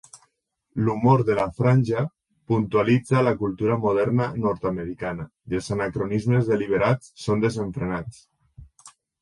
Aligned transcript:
L'humor 0.85 1.21
de 1.25 1.35
la 1.39 1.43
franja 1.57 1.99
puntualitza 2.53 3.21
la 3.27 3.33
cultura 3.43 3.77
moderna 3.85 4.27
nord-americana, 4.47 5.29
i 5.53 5.61
els 5.61 5.71
anacronismes 5.79 6.53
deliberats 6.55 7.13
són 7.27 7.47
desenfrenats. 7.49 8.27